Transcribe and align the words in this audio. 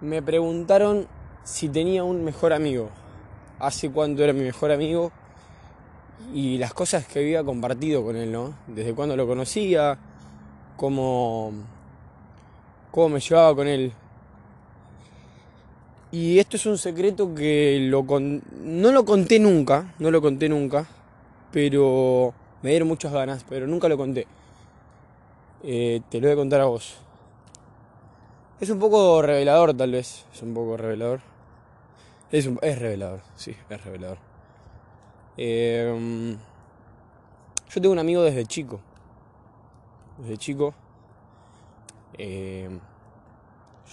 Me 0.00 0.22
preguntaron 0.22 1.08
si 1.42 1.68
tenía 1.68 2.04
un 2.04 2.24
mejor 2.24 2.52
amigo. 2.52 2.88
Hace 3.58 3.90
cuánto 3.90 4.22
era 4.22 4.32
mi 4.32 4.42
mejor 4.42 4.70
amigo 4.70 5.10
y 6.32 6.56
las 6.58 6.72
cosas 6.72 7.04
que 7.06 7.18
había 7.18 7.42
compartido 7.42 8.04
con 8.04 8.14
él, 8.14 8.30
¿no? 8.30 8.54
Desde 8.68 8.94
cuando 8.94 9.16
lo 9.16 9.26
conocía, 9.26 9.98
cómo, 10.76 11.52
cómo 12.92 13.08
me 13.08 13.20
llevaba 13.20 13.56
con 13.56 13.66
él. 13.66 13.92
Y 16.12 16.38
esto 16.38 16.56
es 16.56 16.66
un 16.66 16.78
secreto 16.78 17.34
que 17.34 17.78
lo 17.90 18.04
no 18.08 18.92
lo 18.92 19.04
conté 19.04 19.40
nunca, 19.40 19.94
no 19.98 20.12
lo 20.12 20.22
conté 20.22 20.48
nunca, 20.48 20.86
pero 21.50 22.32
me 22.62 22.70
dieron 22.70 22.86
muchas 22.86 23.12
ganas, 23.12 23.44
pero 23.48 23.66
nunca 23.66 23.88
lo 23.88 23.96
conté. 23.96 24.28
Eh, 25.64 26.02
te 26.08 26.20
lo 26.20 26.28
voy 26.28 26.32
a 26.34 26.36
contar 26.36 26.60
a 26.60 26.66
vos. 26.66 27.07
Es 28.60 28.70
un 28.70 28.80
poco 28.80 29.22
revelador 29.22 29.76
tal 29.76 29.92
vez, 29.92 30.26
es 30.34 30.42
un 30.42 30.52
poco 30.52 30.76
revelador. 30.76 31.20
Es, 32.32 32.46
es 32.60 32.78
revelador, 32.78 33.20
sí, 33.36 33.54
es 33.70 33.84
revelador. 33.84 34.18
Em, 35.36 36.36
yo 37.68 37.80
tengo 37.80 37.92
un 37.92 38.00
amigo 38.00 38.22
desde 38.22 38.44
chico. 38.46 38.80
Desde 40.18 40.36
chico. 40.38 40.74
Em, 42.14 42.80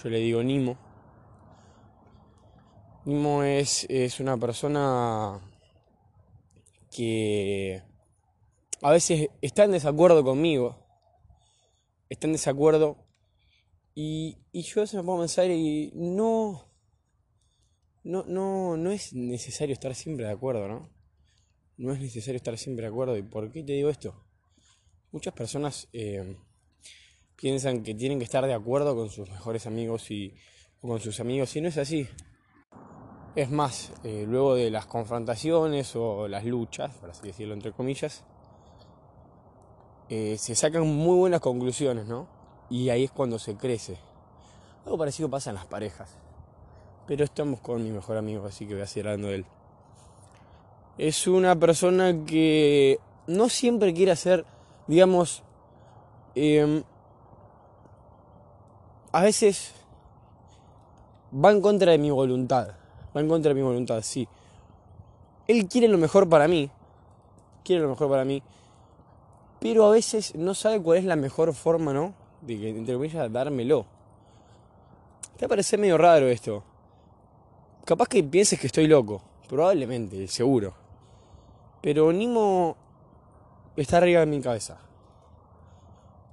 yo 0.02 0.10
le 0.10 0.18
digo 0.18 0.42
Nimo. 0.42 0.76
Nimo 3.04 3.44
es, 3.44 3.86
es 3.88 4.18
una 4.18 4.36
persona 4.36 5.38
que 6.90 7.84
a 8.82 8.90
veces 8.90 9.30
está 9.40 9.62
en 9.62 9.70
desacuerdo 9.70 10.24
conmigo. 10.24 10.76
Está 12.08 12.26
en 12.26 12.32
desacuerdo. 12.32 13.05
Y, 13.98 14.36
yo 14.52 14.86
se 14.86 14.98
me 14.98 15.02
pongo 15.02 15.20
a 15.20 15.22
pensar 15.22 15.50
y 15.50 15.90
no, 15.94 16.70
no, 18.04 18.24
no, 18.28 18.76
no 18.76 18.90
es 18.92 19.14
necesario 19.14 19.72
estar 19.72 19.94
siempre 19.94 20.26
de 20.26 20.32
acuerdo, 20.32 20.68
¿no? 20.68 20.90
No 21.78 21.92
es 21.92 22.00
necesario 22.00 22.36
estar 22.36 22.56
siempre 22.58 22.84
de 22.84 22.90
acuerdo. 22.90 23.16
¿Y 23.16 23.22
por 23.22 23.50
qué 23.50 23.64
te 23.64 23.72
digo 23.72 23.88
esto? 23.88 24.22
Muchas 25.12 25.32
personas 25.32 25.88
eh, 25.94 26.36
piensan 27.36 27.82
que 27.82 27.94
tienen 27.94 28.18
que 28.18 28.24
estar 28.24 28.46
de 28.46 28.52
acuerdo 28.52 28.94
con 28.94 29.08
sus 29.08 29.30
mejores 29.30 29.66
amigos 29.66 30.10
y, 30.10 30.34
o 30.82 30.88
con 30.88 31.00
sus 31.00 31.18
amigos 31.20 31.56
y 31.56 31.62
no 31.62 31.68
es 31.68 31.78
así. 31.78 32.06
Es 33.34 33.50
más, 33.50 33.94
eh, 34.04 34.26
luego 34.28 34.56
de 34.56 34.70
las 34.70 34.84
confrontaciones 34.84 35.96
o 35.96 36.28
las 36.28 36.44
luchas, 36.44 36.94
por 36.98 37.10
así 37.10 37.26
decirlo 37.26 37.54
entre 37.54 37.72
comillas, 37.72 38.24
eh, 40.10 40.36
se 40.38 40.54
sacan 40.54 40.86
muy 40.86 41.16
buenas 41.16 41.40
conclusiones, 41.40 42.06
¿no? 42.06 42.35
Y 42.68 42.90
ahí 42.90 43.04
es 43.04 43.10
cuando 43.10 43.38
se 43.38 43.56
crece. 43.56 43.98
Algo 44.84 44.98
parecido 44.98 45.28
pasa 45.28 45.50
en 45.50 45.56
las 45.56 45.66
parejas. 45.66 46.10
Pero 47.06 47.24
estamos 47.24 47.60
con 47.60 47.82
mi 47.82 47.90
mejor 47.90 48.16
amigo, 48.16 48.46
así 48.46 48.66
que 48.66 48.74
voy 48.74 48.82
a 48.82 48.86
seguir 48.86 49.08
hablando 49.08 49.28
de 49.28 49.34
él. 49.36 49.46
Es 50.98 51.26
una 51.26 51.54
persona 51.56 52.24
que 52.24 52.98
no 53.26 53.48
siempre 53.48 53.92
quiere 53.94 54.12
hacer, 54.12 54.44
digamos, 54.86 55.42
em, 56.34 56.82
a 59.12 59.22
veces 59.22 59.72
va 61.32 61.52
en 61.52 61.60
contra 61.60 61.92
de 61.92 61.98
mi 61.98 62.10
voluntad. 62.10 62.68
Va 63.16 63.20
en 63.20 63.28
contra 63.28 63.50
de 63.50 63.54
mi 63.54 63.62
voluntad, 63.62 64.02
sí. 64.02 64.28
Él 65.46 65.68
quiere 65.68 65.88
lo 65.88 65.98
mejor 65.98 66.28
para 66.28 66.48
mí. 66.48 66.70
Quiere 67.64 67.82
lo 67.82 67.88
mejor 67.88 68.10
para 68.10 68.24
mí. 68.24 68.42
Pero 69.60 69.86
a 69.86 69.90
veces 69.90 70.34
no 70.34 70.54
sabe 70.54 70.82
cuál 70.82 70.98
es 70.98 71.04
la 71.04 71.16
mejor 71.16 71.54
forma, 71.54 71.92
¿no? 71.92 72.14
De 72.46 72.58
que, 72.58 72.68
entre 72.70 72.94
comillas, 72.94 73.32
dármelo. 73.32 73.86
Te 75.36 75.48
parece 75.48 75.76
medio 75.76 75.98
raro 75.98 76.28
esto. 76.28 76.62
Capaz 77.84 78.08
que 78.08 78.22
pienses 78.22 78.58
que 78.58 78.68
estoy 78.68 78.86
loco, 78.86 79.22
probablemente, 79.48 80.26
seguro. 80.28 80.74
Pero 81.82 82.12
Nimo 82.12 82.76
está 83.76 83.98
arriba 83.98 84.20
de 84.20 84.26
mi 84.26 84.40
cabeza. 84.40 84.78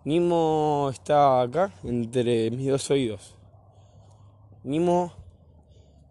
Nimo 0.05 0.89
está 0.91 1.41
acá, 1.41 1.73
entre 1.83 2.51
mis 2.51 2.67
dos 2.67 2.89
oídos. 2.91 3.35
Nimo 4.63 5.13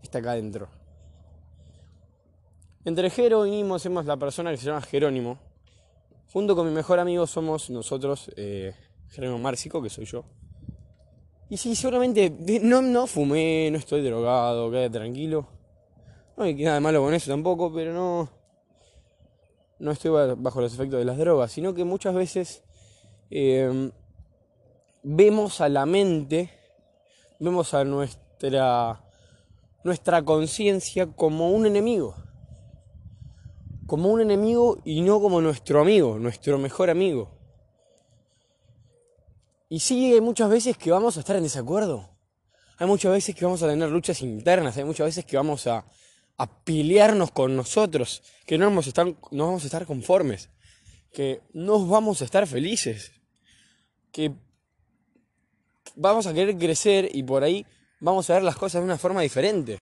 está 0.03 0.19
acá 0.19 0.33
adentro. 0.33 0.69
Entre 2.85 3.11
Jero 3.11 3.47
y 3.47 3.51
Nimo 3.51 3.79
somos 3.79 4.05
la 4.07 4.17
persona 4.17 4.51
que 4.51 4.57
se 4.57 4.67
llama 4.67 4.83
Jerónimo. 4.83 5.39
Junto 6.33 6.57
con 6.57 6.67
mi 6.67 6.73
mejor 6.73 6.99
amigo 6.99 7.27
somos 7.27 7.69
nosotros, 7.71 8.31
eh, 8.37 8.75
Jerónimo 9.13 9.39
Márcico, 9.39 9.83
que 9.83 9.91
soy 9.91 10.07
yo. 10.07 10.25
Y 11.51 11.59
sí, 11.59 11.77
seguramente 11.77 12.33
no, 12.63 12.81
no 12.81 13.07
fumé, 13.07 13.71
no 13.71 13.77
estoy 13.77 14.01
drogado, 14.03 14.71
quede 14.71 14.89
tranquilo. 14.89 15.47
No 16.35 16.45
hay 16.45 16.55
nada 16.55 16.81
malo 16.81 17.03
con 17.03 17.13
eso 17.13 17.31
tampoco, 17.31 17.71
pero 17.73 17.93
no. 17.93 18.31
No 19.79 19.91
estoy 19.91 20.13
bajo 20.39 20.63
los 20.63 20.73
efectos 20.73 20.99
de 20.99 21.05
las 21.05 21.19
drogas, 21.19 21.53
sino 21.53 21.75
que 21.75 21.85
muchas 21.85 22.15
veces 22.15 22.63
em, 23.29 23.91
vemos 25.03 25.61
a 25.61 25.69
la 25.69 25.85
mente, 25.85 26.49
vemos 27.39 27.75
a 27.75 27.85
nuestra, 27.85 29.05
nuestra 29.85 30.25
conciencia 30.25 31.07
como 31.07 31.51
un 31.51 31.67
enemigo. 31.67 32.15
Como 33.87 34.11
un 34.11 34.23
enemigo 34.23 34.79
y 34.87 35.03
no 35.03 35.21
como 35.21 35.43
nuestro 35.43 35.83
amigo, 35.83 36.19
nuestro 36.19 36.57
mejor 36.57 36.89
amigo. 36.89 37.42
Y 39.73 39.81
sí, 39.81 40.13
hay 40.13 40.21
muchas 40.21 40.51
veces 40.51 40.77
que 40.77 40.91
vamos 40.91 41.17
a 41.17 41.21
estar 41.21 41.35
en 41.35 41.45
desacuerdo. 41.45 42.11
Hay 42.77 42.87
muchas 42.87 43.11
veces 43.11 43.35
que 43.35 43.47
vamos 43.47 43.63
a 43.63 43.69
tener 43.69 43.89
luchas 43.89 44.21
internas, 44.21 44.77
hay 44.77 44.85
muchas 44.85 45.07
veces 45.07 45.25
que 45.25 45.39
vamos 45.39 45.67
a, 45.67 45.87
a 46.37 46.63
pelearnos 46.63 47.31
con 47.31 47.57
nosotros, 47.57 48.23
que 48.45 48.59
no 48.59 48.67
vamos, 48.67 48.85
a 48.85 48.91
estar, 48.91 49.07
no 49.07 49.47
vamos 49.47 49.63
a 49.63 49.67
estar 49.67 49.87
conformes, 49.87 50.51
que 51.11 51.41
no 51.55 51.87
vamos 51.87 52.21
a 52.21 52.27
estar 52.27 52.47
felices, 52.47 53.13
que 54.13 54.35
vamos 55.97 56.27
a 56.27 56.35
querer 56.35 56.59
crecer 56.59 57.09
y 57.11 57.23
por 57.23 57.43
ahí 57.43 57.65
vamos 57.99 58.29
a 58.29 58.35
ver 58.35 58.43
las 58.43 58.57
cosas 58.57 58.83
de 58.83 58.85
una 58.85 58.99
forma 58.99 59.23
diferente. 59.23 59.79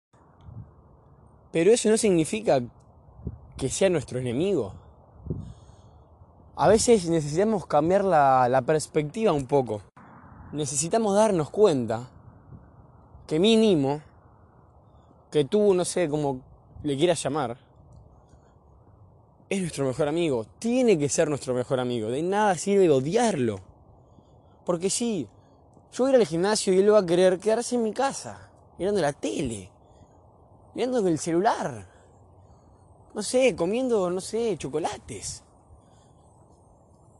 Pero 1.50 1.72
eso 1.72 1.90
no 1.90 1.96
significa 1.96 2.62
que 3.58 3.68
sea 3.68 3.90
nuestro 3.90 4.20
enemigo 4.20 4.72
a 6.60 6.68
veces 6.68 7.08
necesitamos 7.08 7.64
cambiar 7.64 8.04
la, 8.04 8.62
perspectiva 8.66 9.32
un 9.32 9.46
poco. 9.46 9.80
Necesitamos 10.52 11.14
darnos 11.14 11.48
cuenta 11.48 12.10
que 13.26 13.40
mínimo, 13.40 14.02
que 15.30 15.46
tú, 15.46 15.72
no 15.72 15.86
sé 15.86 16.10
cómo 16.10 16.42
le 16.82 16.98
quieras 16.98 17.22
llamar, 17.22 17.56
es 19.48 19.58
nuestro 19.58 19.86
mejor 19.86 20.08
amigo. 20.08 20.44
Tiene 20.58 20.98
que 20.98 21.08
ser 21.08 21.30
nuestro 21.30 21.54
mejor 21.54 21.80
amigo. 21.80 22.10
De 22.10 22.22
nada 22.22 22.54
sirve 22.56 22.90
odiarlo. 22.90 23.60
Porque 24.66 24.90
sí, 24.90 25.26
yo 25.92 26.04
voy 26.04 26.12
a 26.12 26.16
ir 26.16 26.20
al 26.20 26.26
gimnasio 26.26 26.74
y 26.74 26.80
él 26.80 26.92
va 26.92 26.98
a 26.98 27.06
querer 27.06 27.38
quedarse 27.38 27.76
en 27.76 27.84
mi 27.84 27.94
casa, 27.94 28.50
mirando 28.76 29.00
la 29.00 29.14
tele, 29.14 29.70
mirando 30.74 31.08
el 31.08 31.18
celular, 31.18 31.88
no 33.14 33.22
sé, 33.22 33.56
comiendo, 33.56 34.10
no 34.10 34.20
sé, 34.20 34.58
chocolates. 34.58 35.42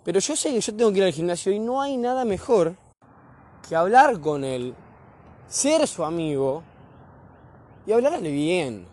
Pero 0.05 0.19
yo 0.19 0.35
sé 0.35 0.51
que 0.51 0.61
yo 0.61 0.75
tengo 0.75 0.93
que 0.93 0.99
ir 0.99 1.05
al 1.05 1.13
gimnasio 1.13 1.53
y 1.53 1.59
no 1.59 1.81
hay 1.81 1.97
nada 1.97 2.25
mejor 2.25 2.77
que 3.69 3.77
hablar 3.77 4.21
con 4.21 4.45
él, 4.45 4.75
ser 5.47 5.87
su 5.87 6.05
amigo 6.05 6.63
y 7.87 7.93
hablarle 7.93 8.31
bien. 8.31 8.87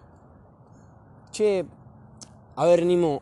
Che, 1.31 1.65
a 2.55 2.65
ver, 2.65 2.85
Nimo, 2.85 3.21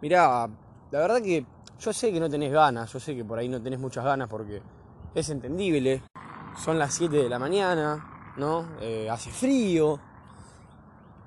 mirá, 0.00 0.48
la 0.90 0.98
verdad 0.98 1.22
que 1.22 1.46
yo 1.78 1.92
sé 1.92 2.12
que 2.12 2.20
no 2.20 2.28
tenés 2.28 2.52
ganas, 2.52 2.92
yo 2.92 2.98
sé 2.98 3.14
que 3.14 3.24
por 3.24 3.38
ahí 3.38 3.48
no 3.48 3.60
tenés 3.60 3.78
muchas 3.78 4.04
ganas 4.04 4.28
porque 4.28 4.62
es 5.14 5.30
entendible. 5.30 6.02
Son 6.56 6.78
las 6.78 6.94
7 6.94 7.16
de 7.16 7.28
la 7.28 7.38
mañana, 7.38 8.34
¿no? 8.36 8.66
Eh, 8.80 9.08
hace 9.10 9.30
frío. 9.30 10.00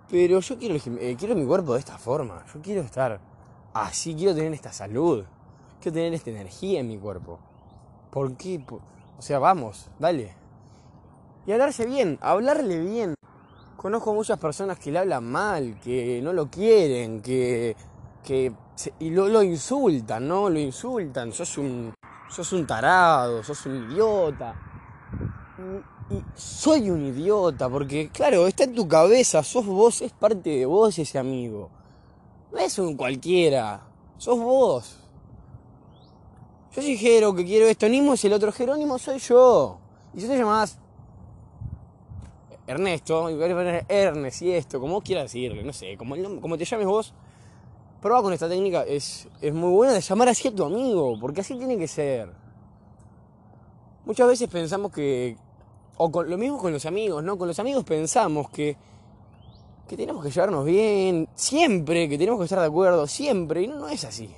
Pero 0.10 0.40
yo 0.40 0.58
quiero, 0.58 0.76
eh, 0.76 1.16
quiero 1.18 1.36
mi 1.36 1.46
cuerpo 1.46 1.74
de 1.74 1.80
esta 1.80 1.98
forma. 1.98 2.46
Yo 2.54 2.62
quiero 2.62 2.82
estar 2.82 3.20
así 3.84 4.16
quiero 4.16 4.36
tener 4.36 4.54
esta 4.54 4.72
salud, 4.72 5.26
quiero 5.82 5.96
tener 5.96 6.14
esta 6.14 6.30
energía 6.30 6.80
en 6.80 6.88
mi 6.88 6.98
cuerpo. 6.98 7.40
¿Por 8.12 8.36
qué? 8.36 8.64
O 9.18 9.22
sea, 9.22 9.40
vamos, 9.40 9.90
dale. 10.00 10.34
Y 11.46 11.52
hablarse 11.52 11.86
bien, 11.86 12.18
hablarle 12.22 12.80
bien. 12.80 13.16
Conozco 13.76 14.14
muchas 14.14 14.40
personas 14.40 14.80
que 14.80 14.92
le 14.92 15.00
hablan 15.00 15.24
mal, 15.24 15.80
que 15.80 16.20
no 16.22 16.34
lo 16.34 16.50
quieren, 16.50 17.22
que, 17.22 17.76
que 18.24 18.52
y 19.00 19.10
lo, 19.12 19.44
insultan, 19.44 20.28
¿no? 20.28 20.50
Lo 20.50 20.60
insultan, 20.60 21.32
sos 21.32 21.58
un, 21.58 21.94
sos 22.30 22.52
un 22.54 22.66
tarado, 22.66 23.44
sos 23.44 23.66
un 23.66 23.92
idiota. 23.92 24.56
Y, 26.10 26.16
y 26.16 26.24
soy 26.36 26.90
un 26.90 27.06
idiota, 27.06 27.70
porque 27.70 28.10
claro, 28.10 28.48
está 28.48 28.64
en 28.64 28.76
tu 28.76 28.88
cabeza, 28.88 29.44
sos 29.44 29.66
vos, 29.66 30.02
es 30.02 30.12
parte 30.12 30.50
de 30.50 30.66
vos 30.66 30.98
ese 31.00 31.18
amigo. 31.18 31.70
No 32.52 32.60
es 32.60 32.80
un 32.80 32.96
cualquiera, 32.96 33.82
sos 34.18 34.40
vos. 34.40 34.98
Yo 36.76 36.82
soy 36.82 36.98
que 36.98 37.46
quiero 37.46 37.66
esto, 37.68 37.90
Nimo 37.90 38.14
es 38.14 38.24
el 38.26 38.34
otro 38.34 38.52
Jerónimo, 38.52 39.00
soy 39.00 39.20
yo. 39.20 39.80
Y 40.14 40.22
si 40.22 40.28
te 40.28 40.38
llamás 40.38 40.78
Ernesto, 42.68 43.30
y 43.30 43.36
poner 43.36 43.86
Ernest 43.88 44.42
y 44.42 44.52
esto, 44.52 44.80
como 44.80 44.96
vos 44.96 45.04
quieras 45.04 45.24
decirle, 45.26 45.64
no 45.64 45.72
sé, 45.72 45.98
como, 45.98 46.16
como 46.42 46.58
te 46.58 46.66
llames 46.66 46.86
vos, 46.86 47.14
prueba 48.02 48.22
con 48.22 48.34
esta 48.34 48.50
técnica, 48.50 48.84
es, 48.84 49.28
es 49.42 49.54
muy 49.54 49.72
buena 49.72 49.94
de 49.94 50.02
llamar 50.02 50.30
así 50.30 50.50
a 50.50 50.56
tu 50.56 50.66
amigo, 50.66 51.18
porque 51.20 51.42
así 51.42 51.58
tiene 51.58 51.78
que 51.78 51.88
ser. 51.88 52.30
Muchas 54.06 54.28
veces 54.28 54.50
pensamos 54.50 54.92
que, 54.92 55.38
o 55.98 56.12
con, 56.12 56.30
lo 56.30 56.38
mismo 56.38 56.58
con 56.58 56.74
los 56.74 56.86
amigos, 56.86 57.24
¿no? 57.24 57.38
Con 57.38 57.48
los 57.48 57.58
amigos 57.60 57.86
pensamos 57.86 58.50
que, 58.50 58.78
que 59.88 59.98
tenemos 59.98 60.24
que 60.24 60.30
llevarnos 60.30 60.66
bien, 60.66 61.30
siempre, 61.34 62.10
que 62.10 62.18
tenemos 62.18 62.40
que 62.40 62.46
estar 62.46 62.60
de 62.60 62.66
acuerdo, 62.66 63.08
siempre, 63.08 63.64
y 63.64 63.68
no, 63.68 63.88
es 63.88 64.04
así. 64.04 64.30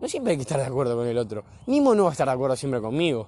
No 0.00 0.08
siempre 0.08 0.32
hay 0.32 0.36
que 0.36 0.42
estar 0.42 0.58
de 0.58 0.66
acuerdo 0.66 0.96
con 0.96 1.06
el 1.06 1.18
otro. 1.18 1.44
Nimo 1.66 1.94
no 1.94 2.04
va 2.04 2.10
a 2.10 2.12
estar 2.12 2.28
de 2.28 2.34
acuerdo 2.34 2.54
siempre 2.56 2.80
conmigo. 2.80 3.26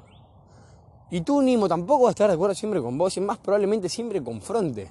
Y 1.10 1.22
tú, 1.22 1.42
Nimo, 1.42 1.68
tampoco 1.68 2.04
vas 2.04 2.10
a 2.10 2.12
estar 2.12 2.28
de 2.28 2.34
acuerdo 2.34 2.54
siempre 2.54 2.80
con 2.80 2.96
vos, 2.96 3.16
y 3.16 3.20
más 3.20 3.38
probablemente 3.38 3.88
siempre 3.88 4.22
confronte. 4.22 4.88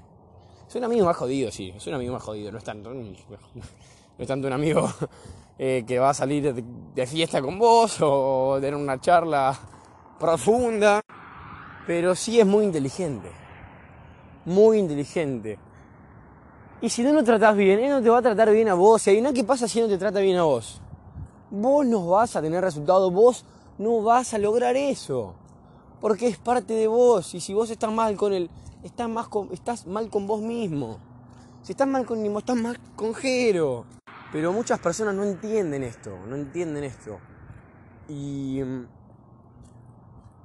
Es 0.67 0.75
un 0.75 0.83
amigo 0.83 1.05
más 1.05 1.15
jodido, 1.15 1.49
sí, 1.49 1.73
es 1.75 1.87
un 1.87 1.93
amigo 1.93 2.13
más 2.13 2.21
jodido, 2.21 2.51
no 2.51 2.57
es 2.57 2.63
tanto, 2.63 2.93
no 2.93 3.03
es 4.19 4.27
tanto 4.27 4.47
un 4.47 4.53
amigo 4.53 4.87
eh, 5.57 5.85
que 5.87 5.97
va 5.97 6.09
a 6.09 6.13
salir 6.13 6.53
de, 6.53 7.07
fiesta 7.07 7.41
con 7.41 7.57
vos 7.57 7.97
o 8.01 8.57
tener 8.59 8.75
una 8.75 8.99
charla 8.99 9.57
profunda, 10.19 11.01
pero 11.87 12.13
sí 12.13 12.39
es 12.39 12.45
muy 12.45 12.65
inteligente, 12.65 13.31
muy 14.45 14.77
inteligente. 14.77 15.57
Y 16.81 16.89
si 16.89 17.03
no 17.03 17.13
lo 17.13 17.23
tratás 17.23 17.55
bien, 17.55 17.79
él 17.79 17.89
no 17.89 18.01
te 18.01 18.09
va 18.09 18.19
a 18.19 18.21
tratar 18.21 18.51
bien 18.51 18.69
a 18.69 18.73
vos, 18.73 19.05
y 19.07 19.21
no, 19.21 19.33
¿qué 19.33 19.43
pasa 19.43 19.67
si 19.67 19.81
no 19.81 19.87
te 19.87 19.97
trata 19.97 20.19
bien 20.19 20.37
a 20.37 20.43
vos? 20.43 20.81
Vos 21.51 21.85
no 21.85 22.07
vas 22.07 22.35
a 22.35 22.41
tener 22.41 22.63
resultado, 22.63 23.11
vos 23.11 23.45
no 23.77 24.01
vas 24.01 24.33
a 24.33 24.37
lograr 24.37 24.75
eso 24.75 25.35
porque 25.99 26.27
es 26.27 26.37
parte 26.37 26.73
de 26.73 26.87
vos. 26.87 27.33
Y 27.35 27.41
si 27.41 27.53
vos 27.53 27.69
estás 27.69 27.91
mal 27.91 28.15
con 28.15 28.33
él, 28.33 28.49
estás, 28.83 29.87
mal 29.87 30.09
con 30.09 30.27
vos 30.27 30.41
mismo. 30.41 30.99
Si 31.61 31.73
estás 31.73 31.87
mal 31.87 32.05
con 32.05 32.21
Nimo, 32.21 32.39
estás 32.39 32.57
mal 32.57 32.77
con 32.95 33.13
Jero. 33.13 33.85
Pero 34.31 34.53
muchas 34.53 34.79
personas 34.79 35.15
no 35.15 35.23
entienden 35.23 35.83
esto, 35.83 36.17
no 36.27 36.35
entienden 36.35 36.83
esto. 36.83 37.19
Y, 38.07 38.61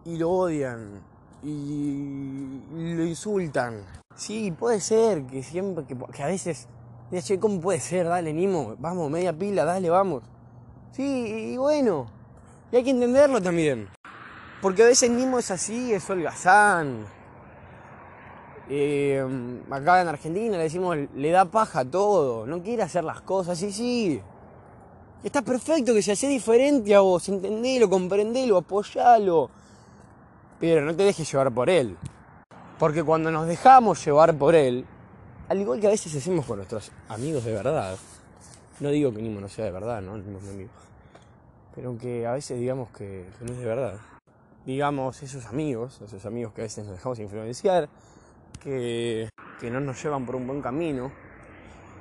y 0.04 0.16
lo 0.16 0.30
odian. 0.30 1.13
Y 1.44 2.60
lo 2.72 3.04
insultan. 3.04 3.84
Sí, 4.16 4.50
puede 4.50 4.80
ser 4.80 5.24
que 5.26 5.42
siempre, 5.42 5.84
que, 5.84 6.22
a 6.22 6.26
veces, 6.26 6.68
che, 7.22 7.38
¿cómo 7.38 7.60
puede 7.60 7.80
ser? 7.80 8.06
Dale, 8.06 8.32
Nimo, 8.32 8.76
vamos, 8.78 9.10
media 9.10 9.32
pila, 9.32 9.64
dale, 9.64 9.90
vamos. 9.90 10.22
Sí, 10.92 11.52
y 11.52 11.56
bueno, 11.58 12.06
y 12.72 12.76
hay 12.76 12.84
que 12.84 12.90
entenderlo 12.90 13.42
también. 13.42 13.88
Porque 14.62 14.84
a 14.84 14.86
veces 14.86 15.10
mismo 15.10 15.38
es 15.38 15.50
así, 15.50 15.92
es 15.92 16.08
holgazán. 16.08 17.04
Eh, 18.70 19.22
acá 19.70 20.00
en 20.00 20.08
Argentina 20.08 20.56
le 20.56 20.62
decimos, 20.62 20.96
le 21.14 21.30
da 21.30 21.44
paja 21.44 21.80
a 21.80 21.84
todo, 21.84 22.46
no 22.46 22.62
quiere 22.62 22.82
hacer 22.82 23.04
las 23.04 23.20
cosas, 23.20 23.58
sí, 23.58 23.70
sí. 23.70 24.22
Está 25.22 25.42
perfecto 25.42 25.92
que 25.92 26.00
se 26.00 26.12
hace 26.12 26.28
diferente 26.28 26.94
a 26.94 27.00
vos, 27.00 27.28
entendelo, 27.28 27.90
comprendelo, 27.90 28.56
apoyalo. 28.56 29.50
Pero 30.72 30.86
no 30.86 30.96
te 30.96 31.02
dejes 31.02 31.30
llevar 31.30 31.52
por 31.52 31.68
él. 31.68 31.96
Porque 32.78 33.02
cuando 33.02 33.30
nos 33.30 33.46
dejamos 33.46 34.04
llevar 34.04 34.34
por 34.36 34.54
él, 34.54 34.84
al 35.48 35.60
igual 35.60 35.80
que 35.80 35.86
a 35.86 35.90
veces 35.90 36.14
hacemos 36.14 36.46
con 36.46 36.56
nuestros 36.56 36.90
amigos 37.08 37.44
de 37.44 37.52
verdad, 37.52 37.96
no 38.80 38.88
digo 38.90 39.12
que 39.12 39.22
Nimo 39.22 39.40
no 39.40 39.48
sea 39.48 39.66
de 39.66 39.70
verdad, 39.70 40.00
¿no? 40.00 40.16
Nimo 40.16 40.38
es 40.38 40.44
mi 40.44 40.50
amigo. 40.50 40.70
Pero 41.74 41.88
aunque 41.88 42.26
a 42.26 42.32
veces 42.32 42.58
digamos 42.58 42.88
que 42.90 43.26
no 43.40 43.52
es 43.52 43.58
de 43.58 43.64
verdad 43.64 43.94
digamos, 44.66 45.22
esos 45.22 45.44
amigos, 45.46 46.00
esos 46.04 46.24
amigos 46.24 46.52
que 46.54 46.62
a 46.62 46.64
veces 46.64 46.84
nos 46.84 46.96
dejamos 46.96 47.18
influenciar, 47.18 47.88
que, 48.62 49.28
que 49.60 49.70
no 49.70 49.80
nos 49.80 50.02
llevan 50.02 50.24
por 50.24 50.36
un 50.36 50.46
buen 50.46 50.62
camino. 50.62 51.12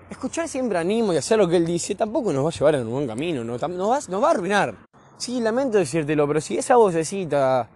Escuchar 0.09 0.47
siempre 0.47 0.77
animo 0.77 1.13
y 1.13 1.17
hacer 1.17 1.37
lo 1.37 1.47
que 1.47 1.57
él 1.57 1.65
dice 1.65 1.95
tampoco 1.95 2.31
nos 2.31 2.45
va 2.45 2.49
a 2.49 2.51
llevar 2.51 2.75
en 2.75 2.87
un 2.87 2.93
buen 2.93 3.07
camino, 3.07 3.43
nos, 3.43 3.61
va, 3.61 3.67
nos 3.67 4.23
va 4.23 4.27
a 4.27 4.31
arruinar. 4.31 4.75
Sí, 5.17 5.39
lamento 5.41 5.77
decírtelo, 5.77 6.27
pero 6.27 6.41
si 6.41 6.57
esa 6.57 6.75
vocecita, 6.75 7.67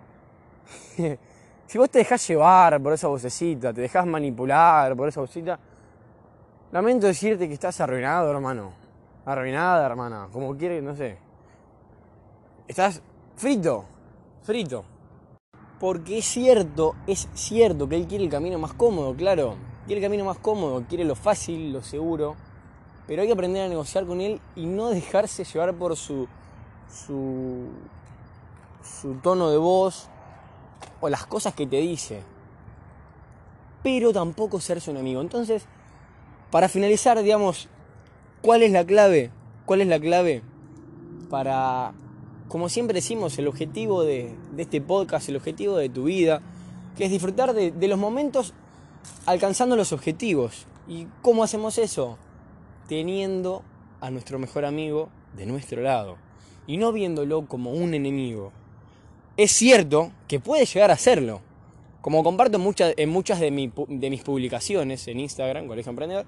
si 1.67 1.77
vos 1.77 1.89
te 1.89 1.99
dejás 1.99 2.27
llevar 2.27 2.81
por 2.81 2.93
esa 2.93 3.07
vocecita, 3.07 3.73
te 3.73 3.81
dejás 3.81 4.05
manipular 4.05 4.95
por 4.95 5.07
esa 5.07 5.21
vocecita, 5.21 5.59
lamento 6.71 7.07
decirte 7.07 7.47
que 7.47 7.53
estás 7.53 7.79
arruinado, 7.81 8.31
hermano. 8.31 8.73
Arruinada, 9.25 9.85
hermana, 9.85 10.29
como 10.31 10.55
quieres, 10.55 10.81
no 10.81 10.95
sé. 10.95 11.17
Estás 12.67 13.01
frito 13.35 13.85
frito. 14.47 14.85
Porque 15.77 16.19
es 16.19 16.25
cierto, 16.25 16.95
es 17.05 17.27
cierto 17.33 17.87
que 17.87 17.97
él 17.97 18.07
quiere 18.07 18.23
el 18.23 18.29
camino 18.29 18.57
más 18.57 18.73
cómodo, 18.73 19.13
claro. 19.13 19.57
Quiere 19.85 19.99
el 19.99 20.05
camino 20.05 20.23
más 20.23 20.37
cómodo, 20.39 20.85
quiere 20.87 21.03
lo 21.03 21.15
fácil, 21.15 21.73
lo 21.73 21.83
seguro. 21.83 22.35
Pero 23.05 23.21
hay 23.21 23.27
que 23.27 23.33
aprender 23.33 23.63
a 23.63 23.67
negociar 23.67 24.05
con 24.05 24.21
él 24.21 24.39
y 24.55 24.65
no 24.65 24.89
dejarse 24.89 25.43
llevar 25.43 25.75
por 25.75 25.97
su, 25.97 26.27
su, 26.89 27.67
su 28.81 29.15
tono 29.15 29.51
de 29.51 29.57
voz 29.57 30.09
o 31.01 31.09
las 31.09 31.25
cosas 31.25 31.53
que 31.53 31.67
te 31.67 31.77
dice. 31.77 32.21
Pero 33.83 34.11
tampoco 34.13 34.59
ser 34.59 34.81
su 34.81 34.91
enemigo. 34.91 35.21
Entonces, 35.21 35.65
para 36.51 36.69
finalizar, 36.69 37.21
digamos, 37.21 37.69
¿cuál 38.41 38.63
es 38.63 38.71
la 38.71 38.85
clave? 38.85 39.31
¿Cuál 39.65 39.81
es 39.81 39.87
la 39.87 39.99
clave 39.99 40.41
para 41.29 41.93
como 42.47 42.69
siempre 42.69 42.95
decimos, 42.95 43.37
el 43.39 43.47
objetivo 43.47 44.03
de, 44.03 44.33
este 44.57 44.79
podcast, 44.79 45.27
el 45.29 45.35
objetivo 45.35 45.75
de 45.75 45.89
tu 45.89 46.05
vida, 46.05 46.41
que 46.95 47.05
es 47.05 47.11
disfrutar 47.11 47.53
de, 47.53 47.87
los 47.87 47.99
momentos 47.99 48.53
alcanzando 49.25 49.75
los 49.75 49.91
objetivos. 49.91 50.65
¿Y 50.87 51.07
cómo 51.21 51.43
hacemos 51.43 51.77
eso? 51.77 52.17
Teniendo 52.87 53.63
a 53.99 54.09
nuestro 54.11 54.39
mejor 54.39 54.63
amigo 54.63 55.09
de 55.35 55.45
nuestro 55.45 55.81
lado 55.81 56.15
y 56.65 56.77
no 56.77 56.91
viéndolo 56.93 57.45
como 57.45 57.71
un 57.71 57.93
enemigo. 57.93 58.53
Es 59.37 59.51
cierto 59.51 60.11
que 60.27 60.39
puede 60.39 60.65
llegar 60.65 60.89
a 60.89 60.97
serlo. 60.97 61.41
Como 62.01 62.23
comparto 62.23 62.57
en 62.57 62.63
muchas, 62.63 62.93
en 62.97 63.09
muchas 63.09 63.39
de, 63.39 63.51
mis 63.51 64.23
publicaciones 64.23 65.07
en 65.07 65.19
Instagram, 65.19 65.67
Colegio 65.67 65.91
Emprendedor, 65.91 66.25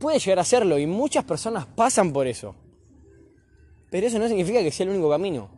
puede 0.00 0.18
llegar 0.18 0.40
a 0.40 0.44
serlo 0.44 0.78
y 0.78 0.86
muchas 0.86 1.24
personas 1.24 1.66
pasan 1.66 2.12
por 2.12 2.26
eso. 2.26 2.56
Pero 3.88 4.06
eso 4.06 4.18
no 4.18 4.26
significa 4.26 4.62
que 4.62 4.72
sea 4.72 4.84
el 4.84 4.90
único 4.90 5.10
camino. 5.10 5.48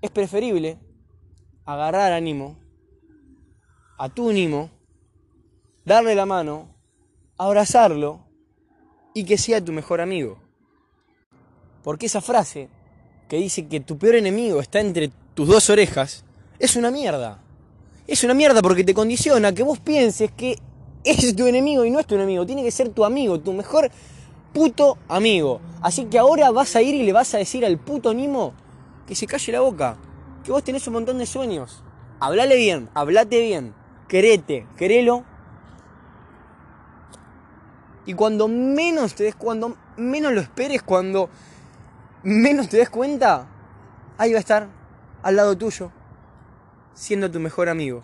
Es 0.00 0.10
preferible 0.10 0.78
agarrar 1.66 2.12
ánimo, 2.12 2.58
a 3.98 4.08
tu 4.08 4.30
ánimo, 4.30 4.70
darle 5.84 6.14
la 6.14 6.26
mano, 6.26 6.74
abrazarlo 7.36 8.26
y 9.14 9.24
que 9.24 9.36
sea 9.36 9.62
tu 9.62 9.72
mejor 9.72 10.00
amigo. 10.00 10.38
Porque 11.82 12.06
esa 12.06 12.20
frase 12.20 12.68
que 13.32 13.38
dice 13.38 13.66
que 13.66 13.80
tu 13.80 13.96
peor 13.96 14.16
enemigo 14.16 14.60
está 14.60 14.80
entre 14.80 15.10
tus 15.32 15.48
dos 15.48 15.70
orejas 15.70 16.22
es 16.58 16.76
una 16.76 16.90
mierda. 16.90 17.42
Es 18.06 18.24
una 18.24 18.34
mierda 18.34 18.60
porque 18.60 18.84
te 18.84 18.92
condiciona 18.92 19.54
que 19.54 19.62
vos 19.62 19.80
pienses 19.80 20.30
que 20.32 20.58
es 21.02 21.34
tu 21.34 21.46
enemigo 21.46 21.86
y 21.86 21.90
no 21.90 21.98
es 21.98 22.06
tu 22.06 22.14
enemigo. 22.14 22.44
Tiene 22.44 22.62
que 22.62 22.70
ser 22.70 22.90
tu 22.90 23.06
amigo, 23.06 23.40
tu 23.40 23.54
mejor 23.54 23.90
puto 24.52 24.98
amigo. 25.08 25.62
Así 25.80 26.04
que 26.04 26.18
ahora 26.18 26.50
vas 26.50 26.76
a 26.76 26.82
ir 26.82 26.94
y 26.94 27.04
le 27.04 27.14
vas 27.14 27.32
a 27.32 27.38
decir 27.38 27.64
al 27.64 27.78
puto 27.78 28.12
Nimo 28.12 28.52
que 29.06 29.14
se 29.14 29.26
calle 29.26 29.50
la 29.52 29.60
boca. 29.60 29.96
Que 30.44 30.52
vos 30.52 30.62
tenés 30.62 30.86
un 30.88 30.92
montón 30.92 31.16
de 31.16 31.24
sueños. 31.24 31.82
Hablale 32.20 32.56
bien, 32.56 32.90
hablate 32.92 33.40
bien. 33.40 33.72
Querete, 34.08 34.66
querelo. 34.76 35.24
Y 38.04 38.12
cuando 38.12 38.46
menos 38.46 39.14
te 39.14 39.24
des, 39.24 39.34
cuando 39.34 39.74
menos 39.96 40.34
lo 40.34 40.42
esperes, 40.42 40.82
cuando 40.82 41.30
menos 42.22 42.68
te 42.68 42.76
des 42.76 42.90
cuenta, 42.90 43.46
ahí 44.18 44.32
va 44.32 44.38
a 44.38 44.40
estar 44.40 44.68
al 45.22 45.36
lado 45.36 45.56
tuyo, 45.56 45.90
siendo 46.94 47.30
tu 47.30 47.40
mejor 47.40 47.68
amigo. 47.68 48.02